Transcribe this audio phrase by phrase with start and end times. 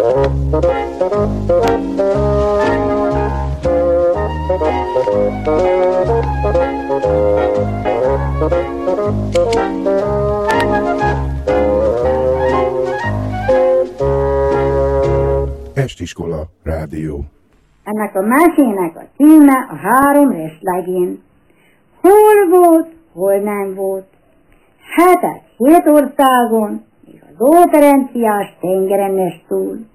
[0.00, 0.16] Estiskola
[16.62, 17.24] Rádió
[17.84, 21.22] Ennek a mesének a címe a három restlegén.
[22.00, 24.06] Hol volt, hol nem volt.
[24.96, 29.89] Hetek hét országon, és az óterenciás tengeren túl.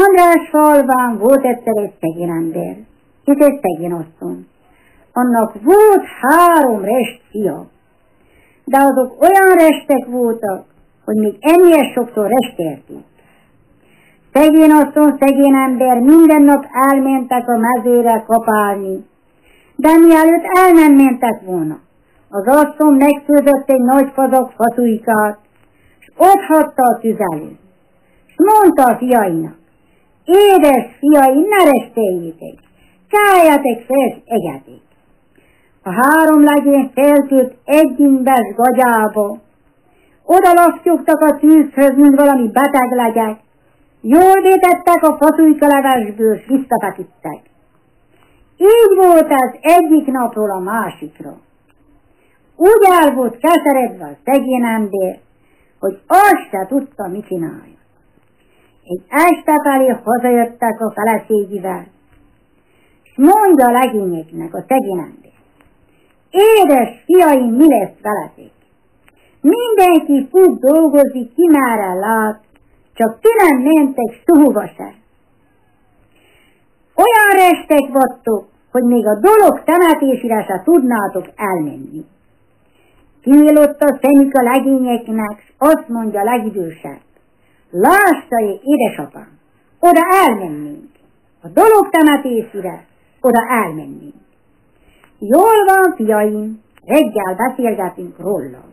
[0.00, 2.76] András falván volt egyszer egy szegény ember,
[3.24, 4.46] és egy szegény asszony.
[5.12, 7.66] Annak volt három rest fia,
[8.64, 10.64] de azok olyan restek voltak,
[11.04, 13.04] hogy még ennyire sokszor resteltük.
[14.32, 19.06] Szegény asszony, szegény ember minden nap elmentek a mezőre kapálni,
[19.76, 21.78] de mielőtt el nem mentek volna,
[22.28, 25.38] az asszony megfőzött egy nagy kazak fatujkát,
[25.98, 27.58] s ott hagyta a tüzelőt,
[28.26, 29.60] s mondta a fiainak,
[30.24, 32.58] édes fiai, ne resteljétek,
[33.08, 34.82] kálljatok fel, egyeték.
[35.82, 39.38] A három legény feltűrt egy imbes gagyába,
[40.24, 40.50] oda
[41.04, 43.40] a tűzhöz, mint valami beteg legyek,
[44.04, 47.40] Jól vétettek a fatújkalevesből, s visszafeküdtek.
[48.56, 51.36] Így volt ez egyik napról a másikra.
[52.56, 55.18] Úgy el volt keseredve a szegény ember,
[55.78, 57.71] hogy azt se tudta, mit csinálja.
[58.84, 61.86] Egy este felé hazajöttek a feleségével,
[63.02, 65.32] és mondja a legényeknek a szegény ember.
[66.30, 68.52] Édes fiaim, mi lesz veletek?
[69.40, 72.40] Mindenki fut dolgozik, ki már lát,
[72.94, 74.94] csak ti nem mentek szóba se.
[76.94, 82.04] Olyan restek vagytok, hogy még a dolog temetésére se tudnátok elmenni.
[83.22, 87.00] Kinyílott a szemük a legényeknek, s azt mondja a legidősebb.
[87.74, 89.38] Lássa, édesapám,
[89.80, 90.90] oda elmennénk.
[91.42, 92.86] A dolog temetésére
[93.20, 94.14] oda elmennénk.
[95.18, 98.64] Jól van, fiaim, reggel beszélgetünk róla.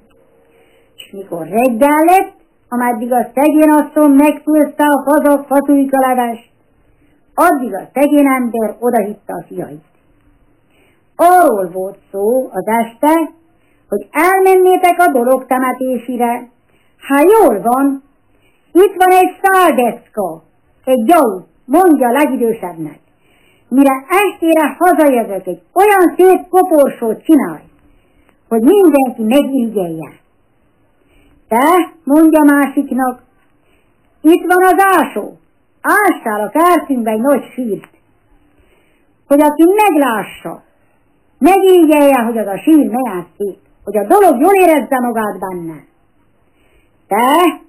[0.95, 2.33] És mikor reggel lett,
[2.69, 6.49] ameddig a szegény asszony megfőzte a fazak fatújka levest,
[7.33, 9.83] addig a szegény ember odahitta a fiait.
[11.15, 13.31] Arról volt szó az este,
[13.87, 16.49] hogy elmennétek a dolog temetésére.
[16.97, 18.03] Hát jól van,
[18.71, 20.43] itt van egy száldecka,
[20.85, 22.99] egy gyau, mondja a legidősebbnek.
[23.69, 27.63] Mire estére hazajövök, egy olyan szép koporsót csinálj,
[28.47, 30.11] hogy mindenki megígyelje.
[31.47, 33.21] Te, mondja másiknak,
[34.21, 35.37] itt van az ásó,
[35.81, 37.89] ássál a kertünkbe egy nagy sírt,
[39.27, 40.63] hogy aki meglássa,
[41.37, 45.83] megígyelje, hogy az a sír milyen szép, hogy a dolog jól érezze magát benne.
[47.07, 47.61] Te,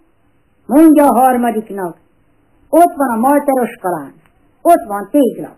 [0.75, 1.97] mondja a harmadiknak,
[2.69, 4.13] ott van a malteros kalán,
[4.63, 5.51] ott van tégla,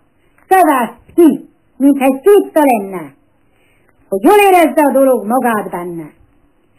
[0.49, 3.13] szavázd ki, mintha egy tiszta lenne,
[4.09, 6.07] hogy jól érezze a dolog magát benne.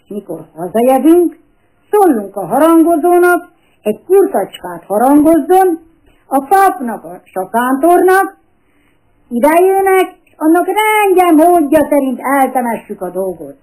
[0.09, 1.39] Mikor hazajövünk,
[1.91, 3.49] szólunk a harangozónak,
[3.83, 5.79] egy kurtacskát harangozzon,
[6.27, 8.37] a papnak, a sakántornak,
[9.29, 10.07] idejönnek,
[10.37, 13.57] annak rendje módja szerint eltemessük a dolgot.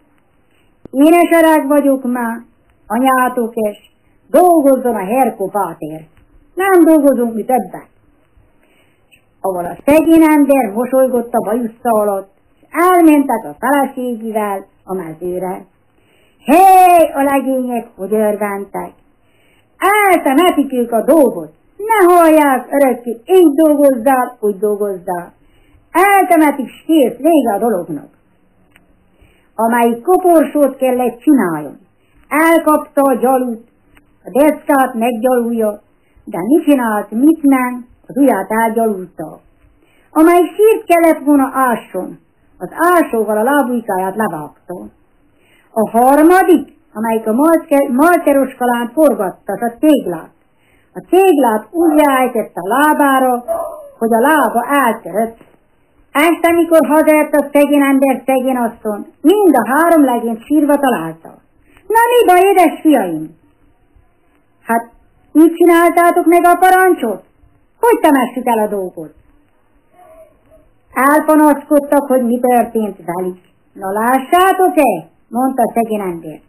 [0.92, 2.42] Én esereg vagyok már,
[2.88, 3.91] anyátok is,
[4.32, 6.06] dolgozzon a Herko Pátér.
[6.56, 7.90] Nem dolgozunk mi többet.
[9.42, 15.66] Ahol a szegény ember mosolygott a bajusza alatt, és elmentek a feleségével a mezőre.
[16.38, 18.92] Hé, a legények, hogy örventek!
[20.10, 25.34] Eltemetik ők a dolgot, ne hallják örökké, így dolgozzál, úgy dolgozzál.
[25.92, 28.10] Eltemetik, s kész, vége a dolognak.
[29.56, 31.80] Amelyik koporsót kellett csináljon.
[32.28, 33.71] Elkapta a gyalut,
[34.24, 35.82] a deszkát meggyalulja,
[36.24, 39.40] de mit csinált, mit nem, az ujját elgyalulta.
[40.12, 42.20] Amelyik sírt kellett volna ásson,
[42.58, 44.76] az ásóval a lábujkáját levágta.
[45.74, 47.34] A harmadik, amelyik a
[47.92, 50.32] malkeros kalán forgatta, a téglát.
[50.94, 53.44] A téglát úgy rájtett a lábára,
[53.98, 55.38] hogy a lába eltörött.
[56.12, 61.30] Este, mikor hazaért a szegény ember szegény asszony, mind a három legényt sírva találta.
[61.88, 63.40] Na mi baj, édes fiaim?
[65.34, 67.24] Így csináltátok meg a parancsot?
[67.80, 69.14] Hogy temessük el a dolgot?
[70.94, 73.38] Elpanaszkodtak, hogy mi történt velük.
[73.74, 75.10] Na lássátok-e?
[75.30, 76.42] mondta szegény.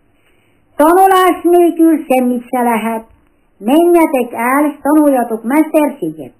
[0.76, 3.04] Tanulás nélkül semmit se lehet.
[3.58, 6.32] Menjetek el, és tanuljatok mesterséget.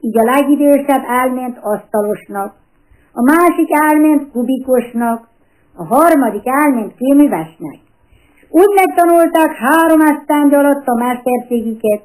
[0.00, 2.54] Így a legidősebb elment asztalosnak,
[3.12, 5.28] a másik elment kubikosnak,
[5.74, 7.78] a harmadik elment kőművesnek.
[8.50, 12.02] Úgy megtanulták három esztendő alatt a mesterségiket,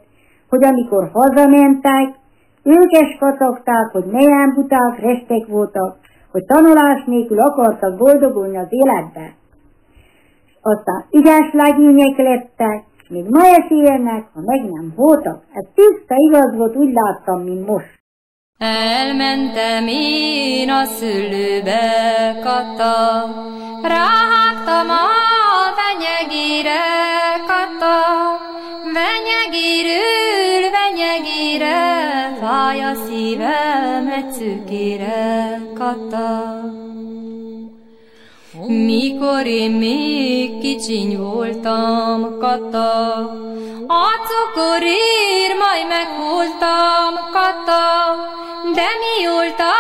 [0.50, 2.22] hogy amikor hazamentek,
[2.63, 5.98] ők kacagták, hogy milyen buták, restek voltak,
[6.31, 9.36] hogy tanulás nélkül akartak boldogulni az életbe.
[10.62, 13.68] Aztán ügyes legények lettek, még ma is
[14.34, 15.44] ha meg nem voltak.
[15.54, 18.01] Ez tiszta igaz volt, úgy láttam, mint most.
[18.57, 21.81] Elmentem én a szülőbe,
[22.44, 23.25] Kata,
[23.81, 25.43] ráhágtam a
[25.94, 26.81] venyegére,
[27.48, 28.40] Kata,
[28.94, 36.62] venyegérül, venyegére, fáj a szívem egy szűkére, Kata.
[38.74, 43.18] Mikor én még kicsiny voltam, Kata,
[43.88, 48.16] a cukorér majd megholtam, Kata,
[48.74, 49.74] de mióta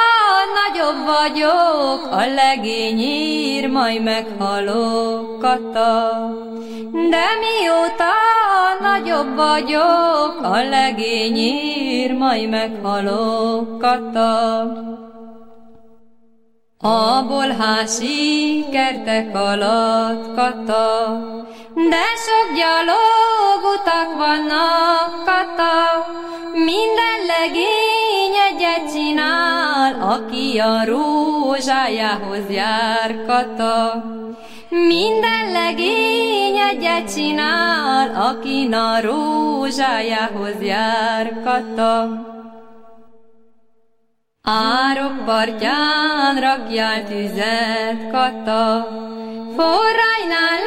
[0.59, 6.09] nagyobb vagyok, a legény ír, majd meghalok, Kata.
[6.91, 8.13] De mióta
[8.81, 15.12] nagyobb vagyok, a legény ír, majd meghalok, Kata.
[16.85, 21.19] A bolhási kertek alatt kata,
[21.73, 26.05] de sok gyalog utak vannak kata,
[26.53, 34.03] minden legény egyet csinál, aki a rózsájához jár kata.
[34.69, 42.09] Minden legény egyet csinál, aki a rózsájához jár kata.
[44.45, 48.87] Árok partján rakjál tüzet, kata,
[49.55, 50.65] forrajnál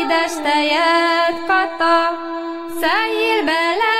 [0.00, 1.96] édes tejet, kata,
[2.80, 3.96] szeljél bele,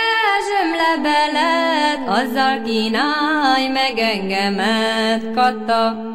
[0.46, 6.12] zsömle beled, azzal kínálj meg engemet, kata.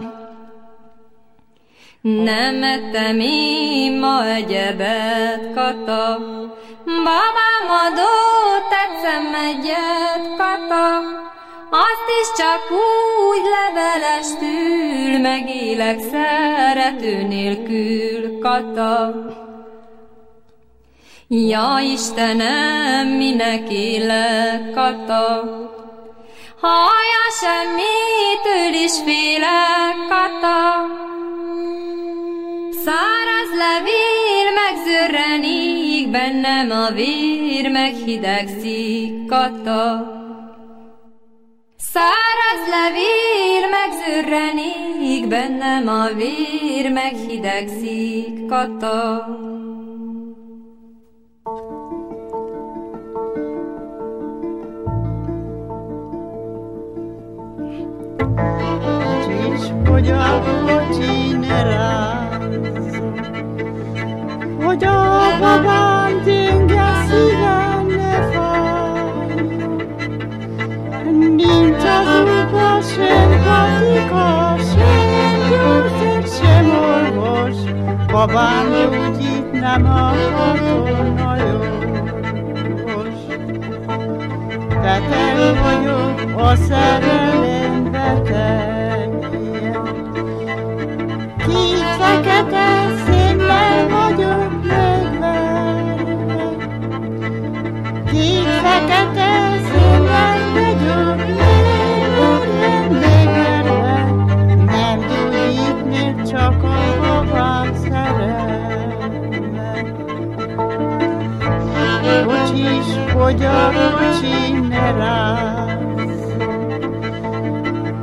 [2.02, 6.18] Nem ettem én ma egyebet, kata,
[6.86, 11.00] babám adott, tetszem egyet, kata,
[11.70, 12.62] azt is csak
[13.30, 19.14] úgy levelestül, megélek szerető nélkül, kata.
[21.28, 25.44] Ja Istenem, minek élek, kata,
[26.60, 30.60] Haja semmitől is félek, kata.
[32.86, 40.14] Száraz levél megzörrenik, bennem a vér meghidegszik, kata.
[41.96, 49.26] Száraz levél megzörrenik, bennem a vér meghidegszik, kata.
[59.54, 61.84] És hogy a kocsinerázom,
[64.66, 65.75] hogy a babám
[78.26, 83.20] babám gyógyít nem akar jogos.
[84.82, 88.75] Beteg vagyok, a szerelem betegje.
[113.26, 116.20] Hogy a kocsi ne ráz,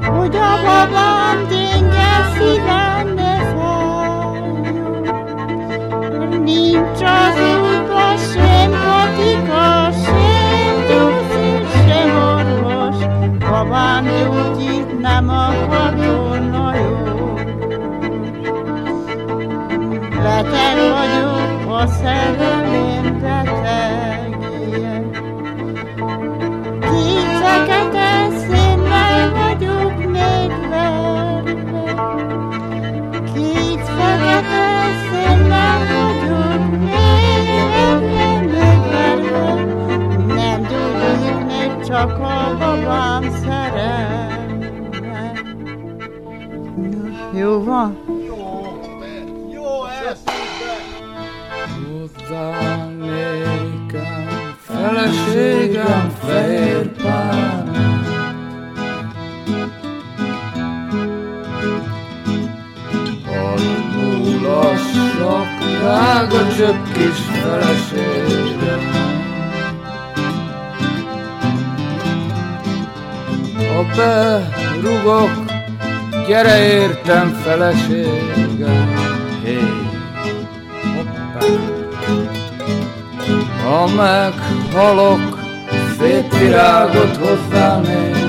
[0.07, 5.13] hogy a babám gyenge szívem ne fájjon.
[6.43, 12.99] Nincs az útba sem patika, sem gyógyszer, sem orvos,
[13.39, 17.35] babám gyógyít nem akar volna jó.
[20.23, 22.62] Beteg vagyok, a szerelem
[47.53, 47.99] jó van?
[48.27, 48.81] Jó,
[49.53, 50.19] jó ez!
[51.91, 52.51] Hozzá
[54.59, 56.91] feleségem, fehér.
[64.43, 68.91] Lassak, drága csöpp kis feleségem,
[73.57, 75.42] A berugok
[76.33, 78.95] Gyere értem, feleségem,
[79.45, 79.61] hé, hey.
[80.95, 81.47] hoppá.
[83.65, 85.39] Ha meghalok,
[85.99, 88.22] szép virágot hozzám ér.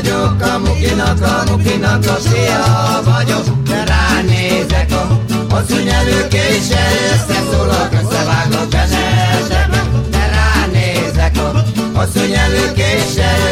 [0.00, 7.88] vagyok, a mukinak, a mukinak a fia vagyok, de ránézek a hosszú nyelő késsel, összeszólok,
[7.92, 8.84] összevágok a
[10.10, 11.64] de ránézek a
[11.94, 13.47] hosszú nyelő késsel,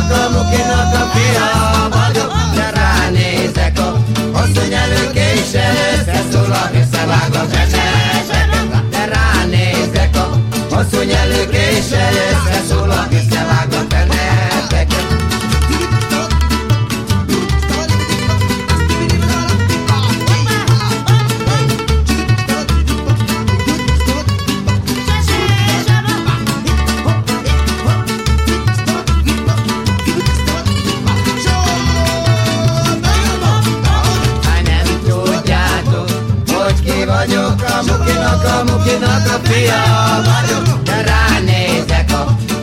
[0.00, 10.40] alkalmukinak a fia vagyok, de ránézek a asszony előkéssel összeszólak, összevágom zsezsezseket, de ránézek a
[10.74, 12.89] asszony előkéssel összeszólak.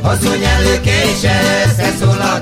[0.08, 2.40] Hosszú nyelő késsel összeszól a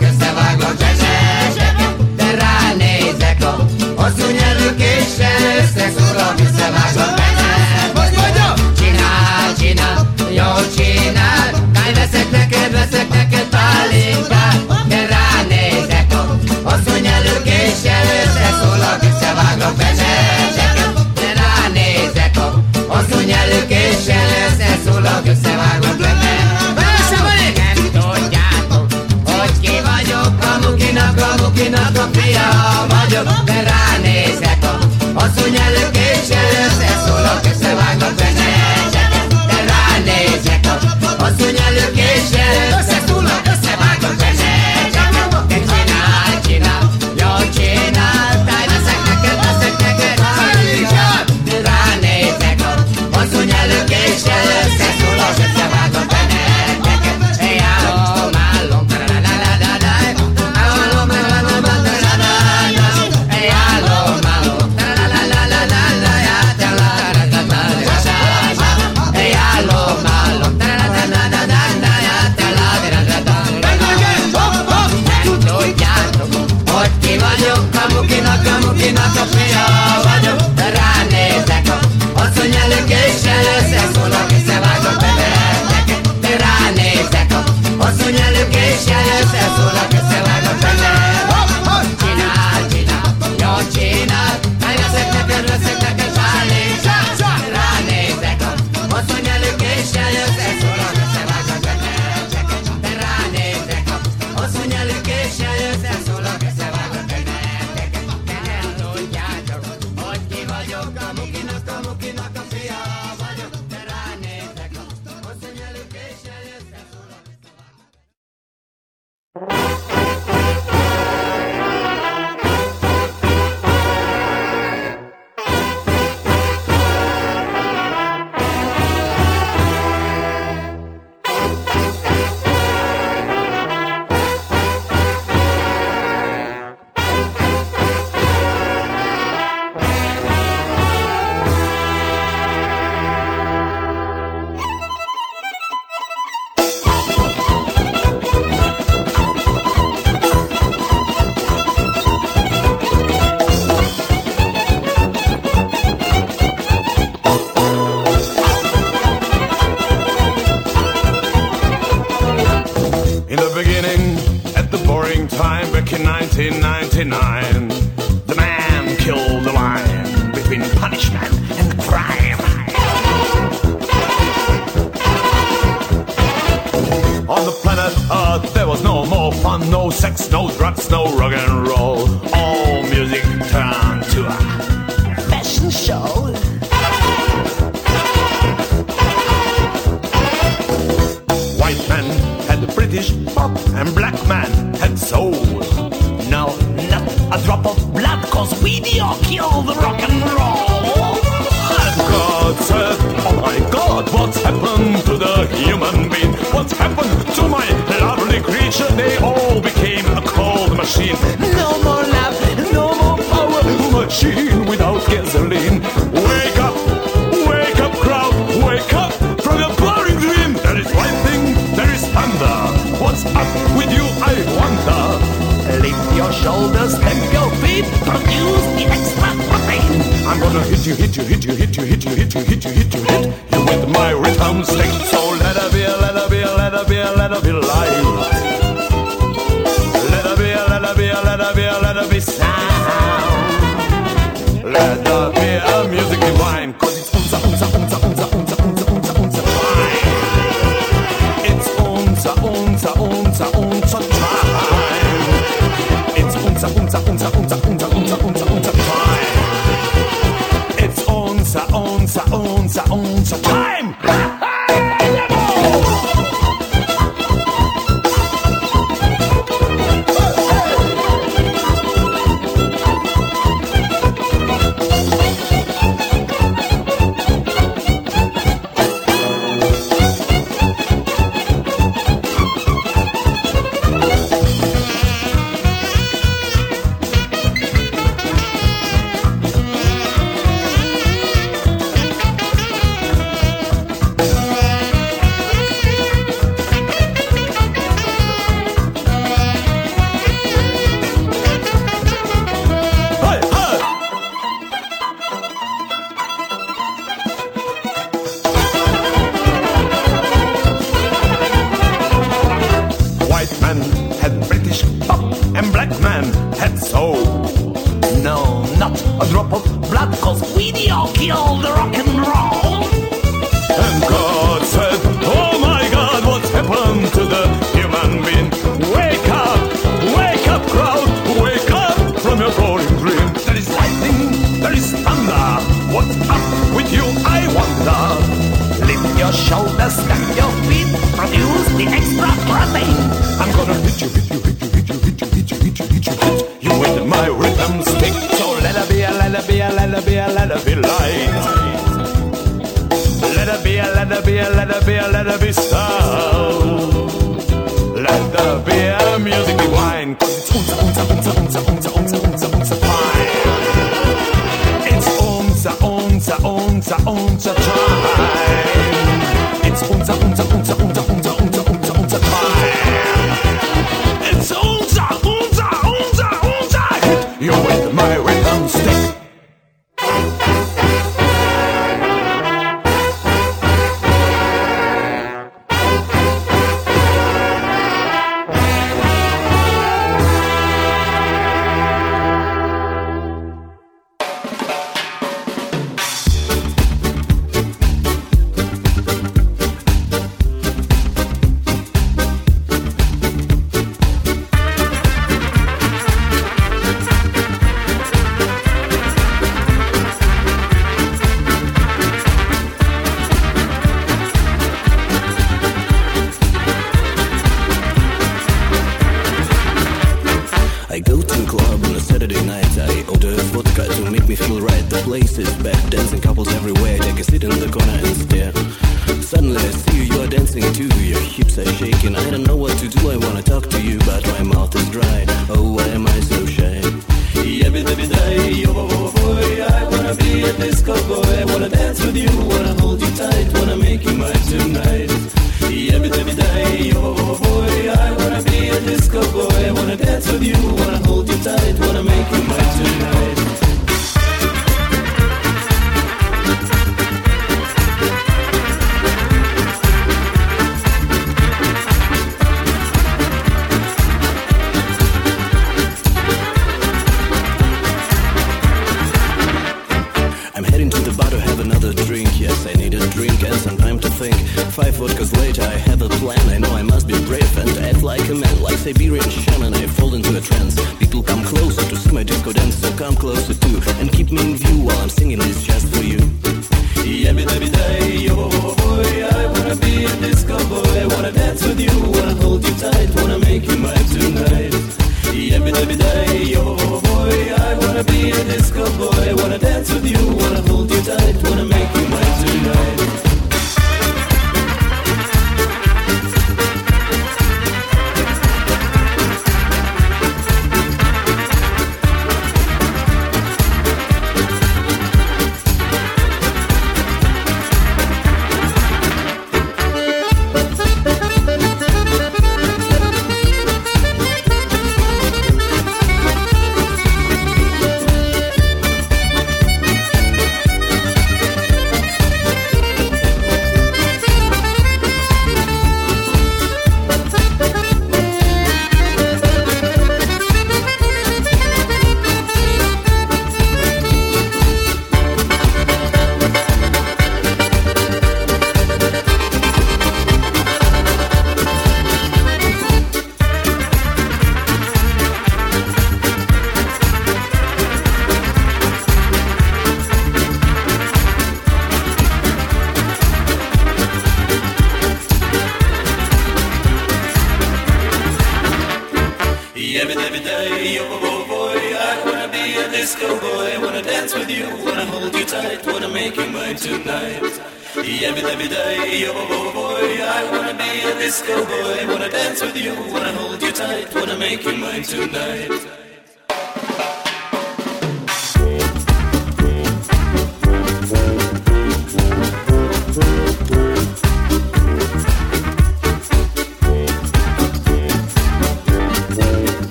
[33.15, 33.64] yo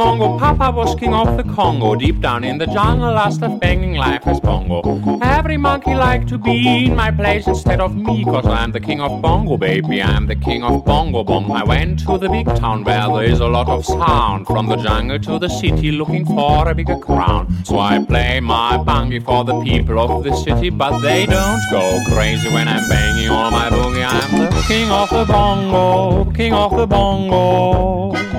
[0.00, 1.94] Mongo, Papa was king of the Congo.
[1.94, 4.80] Deep down in the jungle, lost of banging life as bongo.
[5.20, 9.02] Every monkey like to be in my place instead of me, cause I'm the king
[9.02, 10.02] of bongo, baby.
[10.02, 11.50] I'm the king of bongo bong.
[11.50, 14.46] I went to the big town where there is a lot of sound.
[14.46, 17.62] From the jungle to the city, looking for a bigger crown.
[17.66, 22.00] So I play my bongi for the people of the city, but they don't go
[22.06, 24.06] crazy when I'm banging all my boogie.
[24.08, 28.29] I'm the king of the bongo, king of the bongo.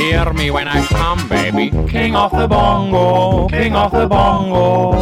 [0.00, 1.68] Hear me when I come, baby.
[1.86, 4.92] King of the bongo, king of the bongo.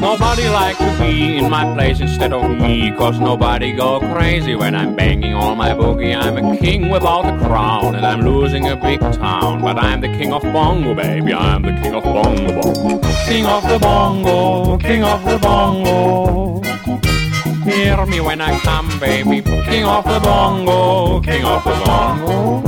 [0.00, 4.76] Nobody like to be in my place instead of me, cause nobody go crazy when
[4.76, 6.16] I'm banging on my boogie.
[6.16, 9.62] I'm a king without a crown, and I'm losing a big town.
[9.62, 11.34] But I'm the king of bongo, baby.
[11.34, 12.62] I'm the king of bongo.
[12.62, 13.00] bongo.
[13.26, 16.65] King of the bongo, king of the bongo.
[17.66, 19.42] Hear me when I come, baby.
[19.42, 22.62] King of the bongo, king of the bongo.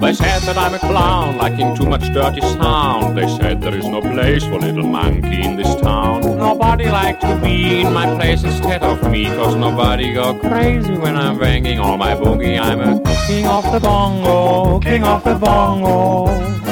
[0.00, 3.18] They said that I'm a clown, liking too much dirty sound.
[3.18, 6.22] They said there is no place for little monkey in this town.
[6.22, 11.16] Nobody like to be in my place instead of me, cause nobody go crazy when
[11.16, 12.58] I'm banging all my boogie.
[12.58, 16.69] I'm a king of the bongo, king of the bongo.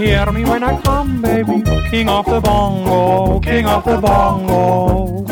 [0.00, 1.62] Hear me when I come, baby.
[1.90, 5.24] King of the bongo, king of the bongo.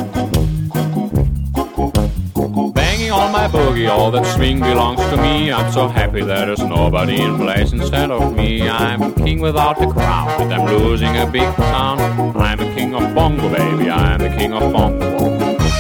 [2.73, 5.51] Banging on my boogie, all that swing belongs to me.
[5.51, 8.69] I'm so happy there's nobody in place instead of me.
[8.69, 11.99] I'm a king without a crown, but I'm losing a big town.
[12.37, 13.89] I'm a king of bongo, baby.
[13.89, 15.19] I'm the king of bongo.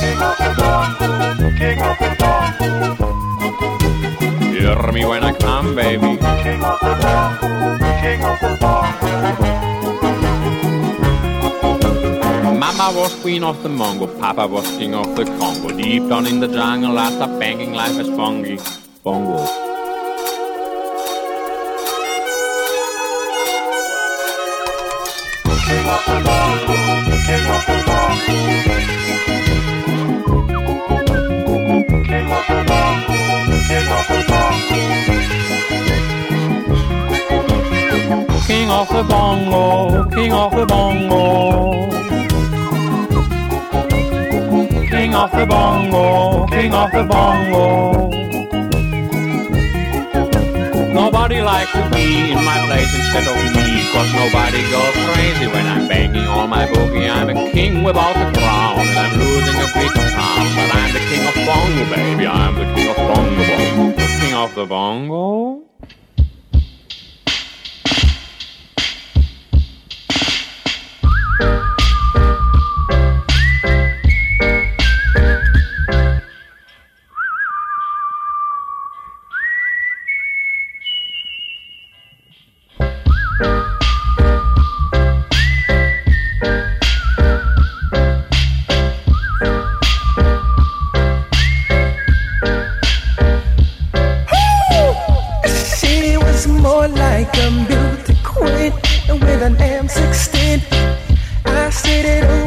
[0.01, 2.69] King of the bongo, king of the bongo.
[4.51, 6.17] Hear me when I come, baby.
[6.43, 7.88] King of the bongo,
[12.59, 15.77] Mama was queen of the Mongo, Papa was king of the Congo.
[15.77, 18.57] Deep down in the jungle, after banging life as fungi,
[19.03, 19.45] bongo.
[25.67, 26.77] King of the Bongo,
[27.27, 27.78] King of the
[38.87, 40.09] bongo.
[40.11, 41.91] King of the bongo,
[44.91, 46.47] king of the bongo.
[46.59, 48.11] King of the Bongo.
[50.93, 55.67] Nobody likes to be in my place instead of me, cause nobody goes crazy when
[55.67, 57.09] I'm banging on my boogie.
[57.09, 61.01] I'm a king without a crown, and I'm losing a big town, but I'm the
[61.11, 62.27] king of bongo, baby.
[62.27, 63.97] I'm the king of bongo, bongo.
[64.21, 65.58] King of the bongo.
[96.49, 98.73] more like a beauty queen
[99.21, 100.63] with an M16.
[101.45, 102.38] I said it.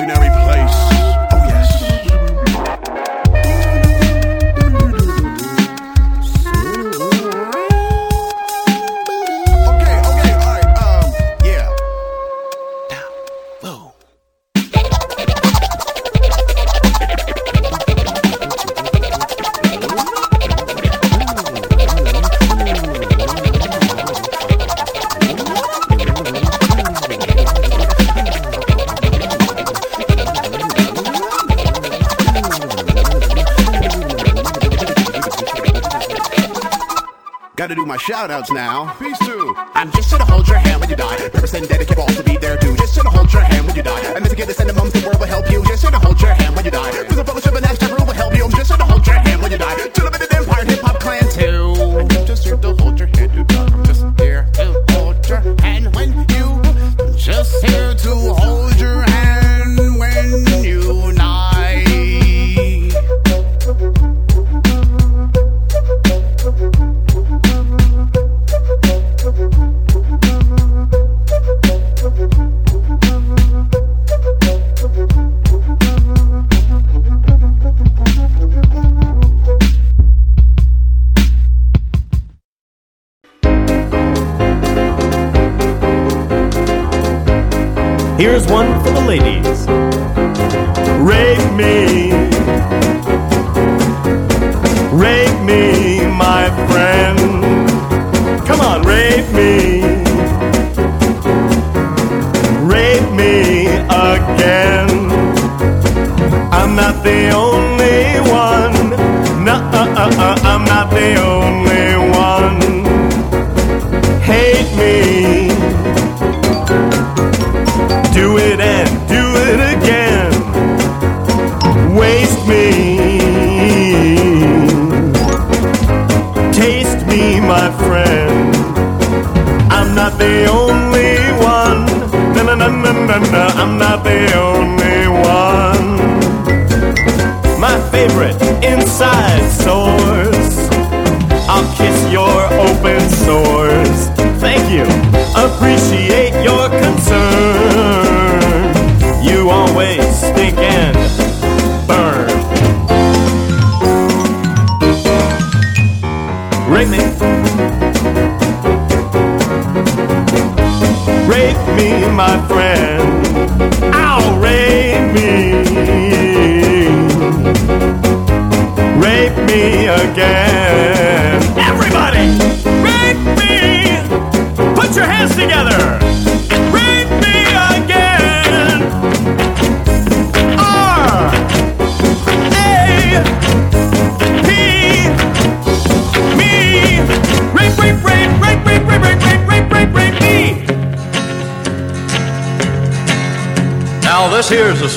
[0.00, 0.27] imaginary
[38.28, 38.67] shout outs now.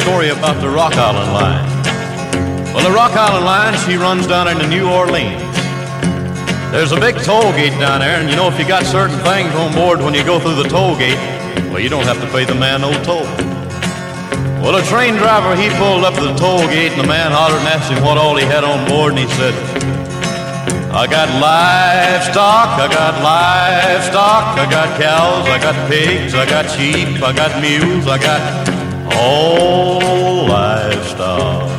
[0.02, 1.66] story about the Rock Island Line.
[2.74, 5.38] Well, the Rock Island Line, she runs down into New Orleans.
[6.74, 9.54] There's a big toll gate down there, and you know, if you got certain things
[9.54, 11.22] on board when you go through the toll gate,
[11.70, 13.30] well, you don't have to pay the man no toll.
[14.64, 17.60] Well, a train driver, he pulled up to the toll gate, and the man hollered
[17.60, 19.54] and asked him what all he had on board, and he said,
[20.90, 27.22] I got livestock, I got livestock, I got cows, I got pigs, I got sheep,
[27.22, 28.61] I got mules, I got
[29.18, 31.70] all livestock.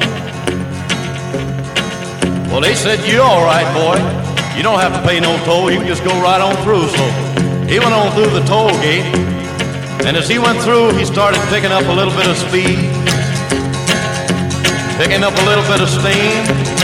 [2.51, 3.97] Well, they said, you're all right, boy.
[4.57, 6.87] You don't have to pay no toll, you can just go right on through.
[6.89, 7.05] So
[7.67, 9.07] he went on through the toll gate,
[10.05, 12.77] and as he went through, he started picking up a little bit of speed,
[15.01, 16.82] picking up a little bit of steam.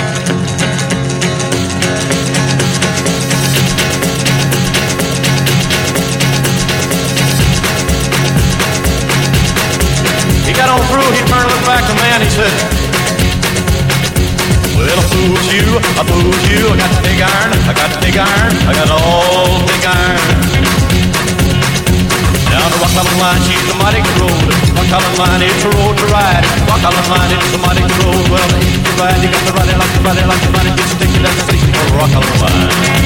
[10.58, 12.50] Got on through, he turned looked back to man, he said,
[14.74, 18.00] Well, I fooled you, I fooled you, I got the big iron, I got the
[18.02, 20.18] big iron, I got all big iron.
[22.50, 24.50] Now the Rock Island Line, she's a mighty road.
[24.74, 26.42] Rock Island Line, it's a road to ride.
[26.66, 28.26] Rock Island Line, it's a mighty road.
[28.26, 30.50] Well, if you ride, you got to ride it like you ride it like you
[30.58, 30.74] ride it.
[30.74, 32.98] Just stick it at the station for Rock Island Line.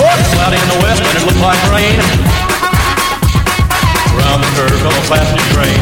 [0.00, 1.98] It's cloudy in the west and it looked like rain.
[4.16, 5.80] Around the curve on a passenger train.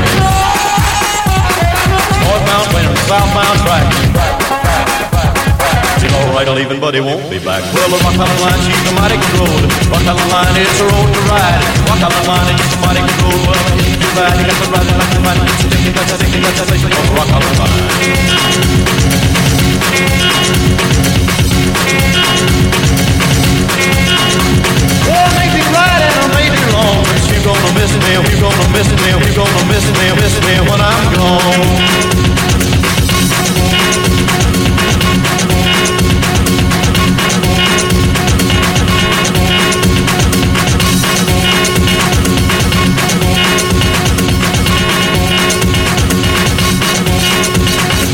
[2.24, 3.86] Northbound train on the southbound track.
[6.00, 7.62] Feel alright, I'll leaving, but he won't be back.
[7.76, 9.68] Well, the Rock Island Line, she's a mighty good road.
[9.92, 11.60] Rock Island Line, it's a road to ride.
[11.86, 13.36] Rock Island Line, it's a mighty good road.
[13.46, 15.44] Well, you ride, you got to ride you ride it.
[15.60, 17.58] Just stick it, got to stick it, got to stick it on the Rock Island
[17.60, 17.80] Line.
[27.60, 30.54] Gonna miss it, me, you gonna miss it, me, you gonna miss me, miss me
[30.68, 32.00] when I'm gone.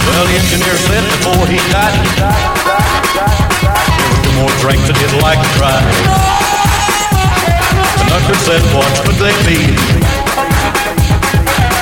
[0.07, 2.07] Well, the engineer said before he died,
[4.03, 6.06] there was more drinks that he'd like to try.
[8.17, 9.61] Conductor said, what could they be?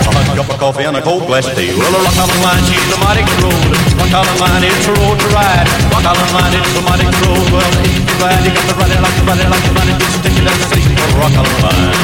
[0.02, 1.70] A hot cup of coffee and a cold glass of tea.
[1.78, 3.70] Well, the Rock Island Line, she's a mighty good road.
[3.94, 5.62] Rock Island Line, it's a road to ride.
[5.94, 7.46] Rock Island Line, it's a mighty good road.
[7.54, 9.78] Well, if you ride, you got to ride it like you ride it like you
[9.78, 10.02] ride it.
[10.02, 12.02] Just stick it at the station for the Rock Island Line.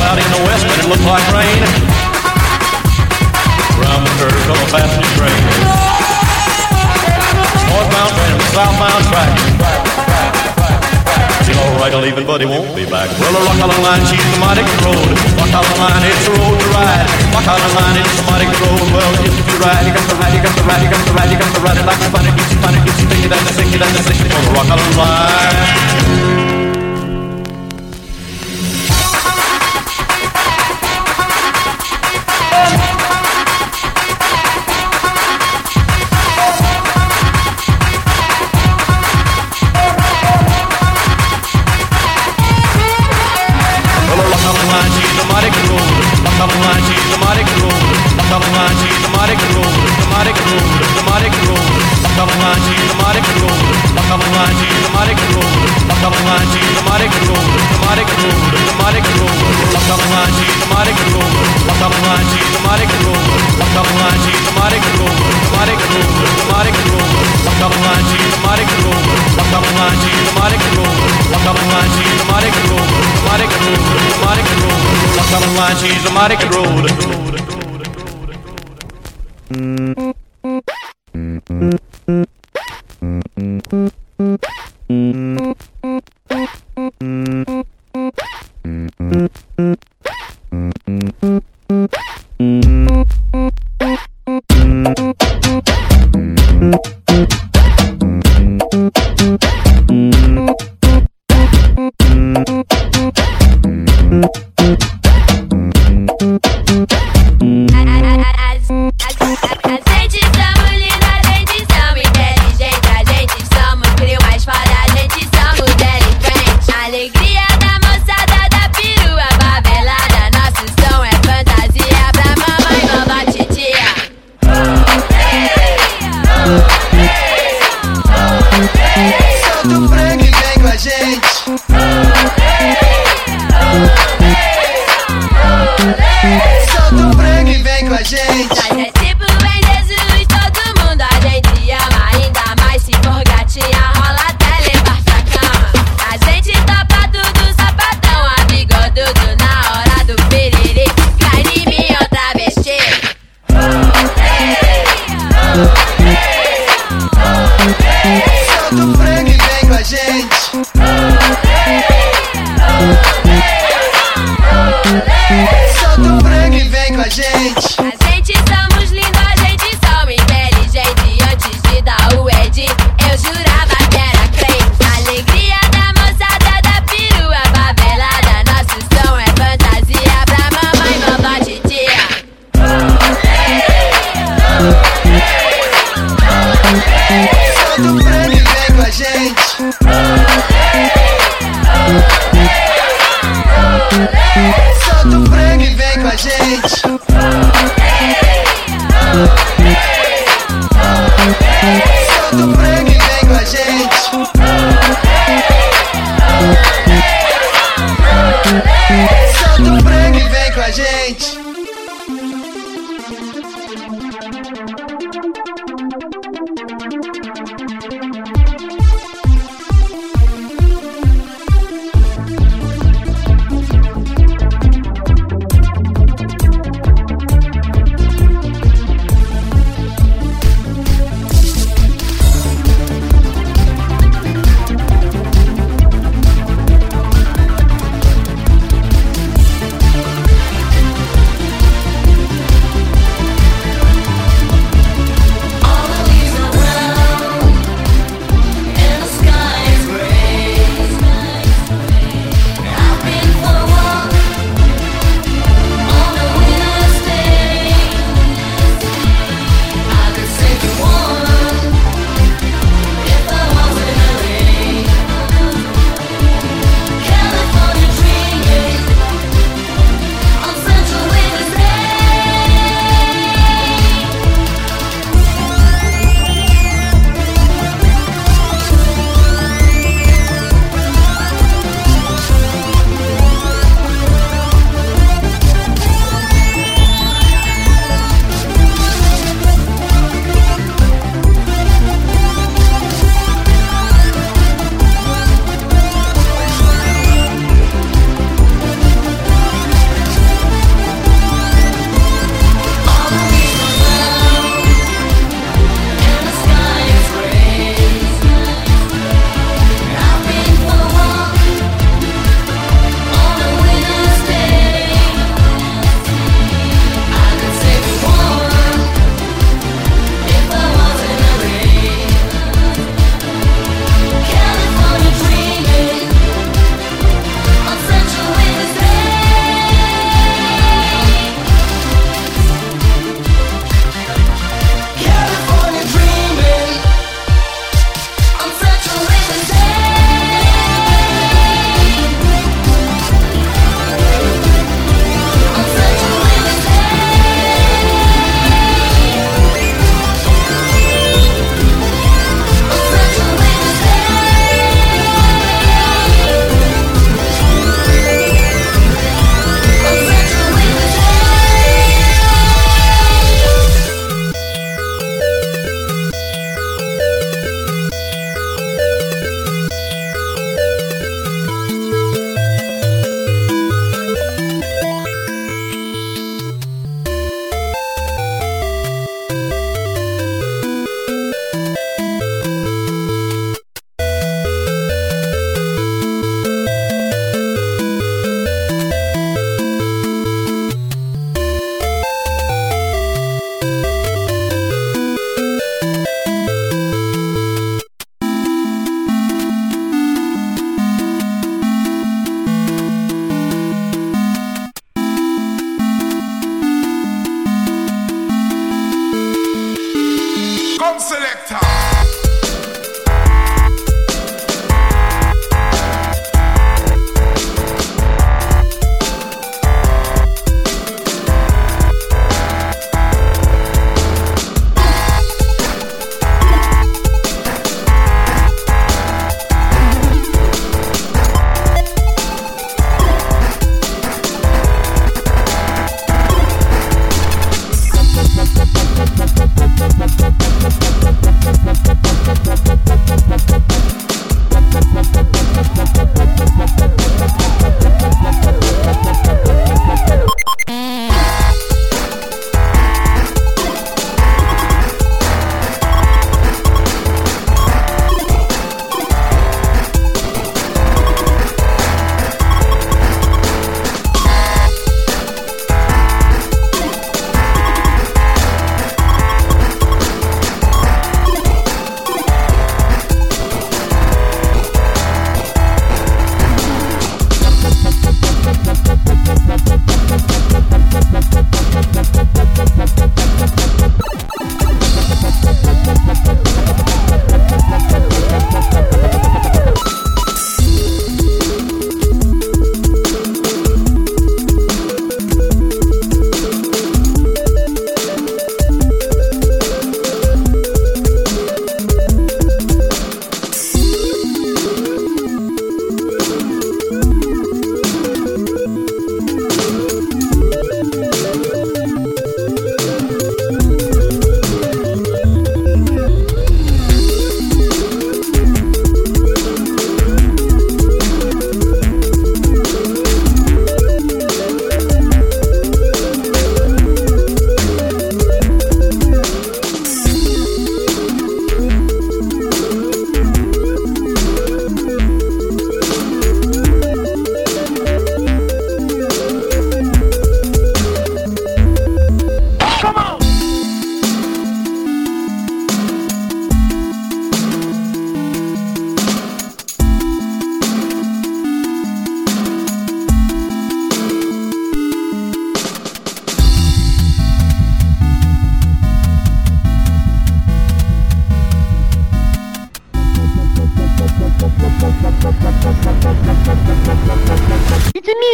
[0.00, 2.15] Cloudy in the west, but it looked like rain.
[3.86, 5.42] Round the curve on a passenger train.
[7.70, 9.30] Northbound train southbound track.
[11.46, 13.06] Feel alright, I'll it, but he won't be back.
[13.22, 15.12] Well, the Rock Island Line, she's the mighty road.
[15.38, 17.06] Rock Island Line, it's a road to ride.
[17.30, 18.86] Rock Island Line, it's a mighty road.
[18.90, 21.12] Well, if you ride, you got to ride, you got to ride, you got to
[21.14, 23.22] ride, you got to ride like you find it, you find it, get you think
[23.22, 24.66] it, and the it, and the station on the Rock
[24.98, 26.55] Line.
[52.16, 53.60] Makamanaji, Tamare Road,
[53.92, 55.52] Makamanaji, Tamare Road,
[55.84, 57.44] Makamanaji, Tamare Road,
[57.76, 58.40] Tamare Road,
[58.72, 59.36] Tamare Road,
[59.76, 61.32] Makamanaji, Tamare Road,
[61.68, 63.26] Makamanaji, Tamare Road,
[63.60, 66.08] Makamanaji, Tamare Road, Tamare Road,
[66.40, 67.12] Tamare Road,
[67.44, 69.04] Makamanaji, Tamare Road,
[69.36, 70.96] Makamanaji, Tamare Road,
[71.36, 73.82] Makamanaji, Tamare Road, Tamare Road,
[74.16, 74.80] Tamare Road,
[75.20, 77.35] Makamanaji, Tamare Road.
[94.96, 95.02] A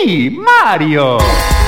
[0.04, 1.61] Mi, Mario!